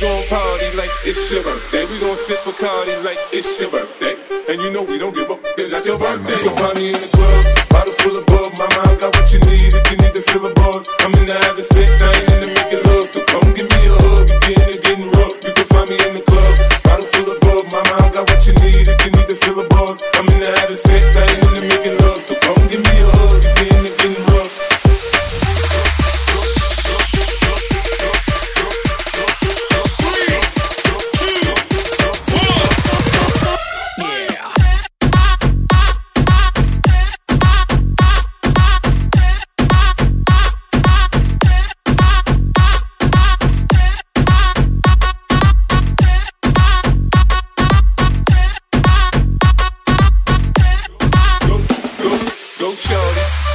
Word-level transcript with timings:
gon' 0.00 0.24
party 0.28 0.72
like 0.76 0.90
it's 1.04 1.30
your 1.30 1.42
birthday. 1.44 1.84
We 1.84 2.00
gon' 2.00 2.16
sip 2.16 2.40
Bacardi 2.40 3.04
like 3.04 3.18
it's 3.32 3.60
your 3.60 3.70
birthday. 3.70 4.16
And 4.48 4.60
you 4.62 4.72
know 4.72 4.82
we 4.82 4.98
don't 4.98 5.14
give 5.14 5.30
up, 5.30 5.40
it's 5.58 5.70
not 5.70 5.84
your 5.84 5.98
birthday. 5.98 6.40
You 6.40 6.50
find 6.56 6.76
me 6.78 6.88
in 6.88 7.00
the 7.00 7.10
club, 7.12 7.68
bottle 7.68 7.92
full 8.00 8.16
of 8.16 8.26
bug. 8.26 8.50
My 8.56 8.68
mind 8.76 8.98
got 8.98 9.14
what 9.14 9.28
you 9.32 9.40
need 9.40 9.72
if 9.76 9.90
you 9.90 9.96
need 10.00 10.14
to 10.14 10.22
feel 10.22 10.46
a 10.46 10.54
buzz. 10.54 10.88
I'm 11.00 11.12
into 11.14 11.34
having 11.34 11.64
sex, 11.64 11.90
I 12.00 12.08
ain't 12.16 12.32
into 12.32 12.48
making 12.48 12.82
love. 12.88 13.08
So 13.12 13.20
come 13.28 13.52
give 13.52 13.68
me 13.68 13.80
a 13.86 13.94
hug, 14.00 14.30
you 14.30 14.40
getting 14.40 14.74
it 14.74 14.82
getting 14.82 15.10
rough. 15.12 15.36
You 15.44 15.52
can 15.52 15.66
find 15.68 15.88
me 15.90 15.96
in 16.00 16.12
the 16.16 16.24
club, 16.24 16.52
bottle 16.82 17.08
full 17.12 17.28
of 17.30 17.40
bug. 17.44 17.64
My 17.68 17.82
mind 17.92 18.10
got 18.16 18.24
what 18.24 18.40
you 18.46 18.54
need 18.64 18.88
if 18.88 18.98
you 19.04 19.10
need 19.12 19.28
to 19.28 19.36
feel 19.36 19.60
a 19.60 19.68
buzz. 19.68 20.02
I'm 20.16 20.26
into 20.32 20.48
having 20.48 20.80
sex, 20.80 21.04
I 21.16 21.29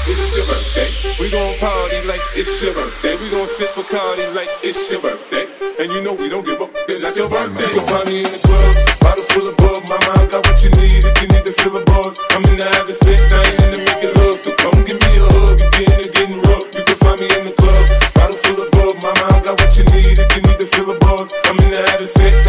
it's 0.07 0.35
your 0.37 0.45
birthday. 0.45 0.89
We 1.19 1.29
gon' 1.31 1.57
party 1.59 2.01
like 2.05 2.21
it's 2.35 2.61
your 2.61 2.73
birthday. 2.73 3.15
We 3.17 3.29
gon' 3.29 3.47
sip 3.47 3.69
Bacardi 3.73 4.33
like 4.35 4.49
it's 4.61 4.89
your 4.91 5.01
birthday. 5.01 5.47
And 5.79 5.91
you 5.91 6.01
know 6.01 6.13
we 6.13 6.29
don't 6.29 6.45
give 6.45 6.61
up. 6.61 6.69
It's 6.87 7.01
not 7.01 7.15
your 7.15 7.29
birthday. 7.29 7.73
You 7.73 7.81
find 7.81 8.07
me 8.09 8.17
in 8.19 8.31
the 8.31 8.39
club, 8.39 8.99
bottle 9.01 9.23
full 9.33 9.47
of 9.47 9.57
bug. 9.57 9.81
My 9.89 9.97
mind 10.07 10.31
got 10.31 10.45
what 10.45 10.63
you 10.63 10.69
need 10.81 11.03
if 11.03 11.21
you 11.21 11.27
need 11.27 11.45
to 11.45 11.53
fill 11.53 11.73
the 11.73 11.83
buzz. 11.85 12.17
I'm 12.31 12.43
in 12.45 12.57
the 12.57 12.65
having 12.65 12.95
sex, 12.95 13.33
I 13.33 13.41
ain't 13.41 13.61
in 13.61 13.71
the 13.73 13.79
making 13.81 14.13
love. 14.21 14.39
So 14.39 14.51
come 14.55 14.77
give 14.85 14.99
me 15.01 15.11
a 15.17 15.25
hug. 15.25 15.59
You 15.59 15.69
getting 15.71 16.11
getting 16.13 16.41
rough. 16.41 16.67
You 16.75 16.83
can 16.85 16.97
find 17.01 17.19
me 17.19 17.27
in 17.27 17.43
the 17.49 17.53
club, 17.57 17.85
bottle 18.13 18.37
full 18.45 18.61
of 18.61 18.71
bug. 18.71 18.95
My 19.01 19.13
mind 19.21 19.41
got 19.45 19.59
what 19.59 19.73
you 19.77 19.85
need 19.89 20.19
if 20.19 20.29
you 20.35 20.41
need 20.45 20.59
to 20.59 20.67
fill 20.69 20.87
the 20.93 20.97
buzz. 21.01 21.33
I'm 21.45 21.57
in 21.65 21.71
the 21.71 21.81
having 21.81 22.07
sex. 22.07 22.44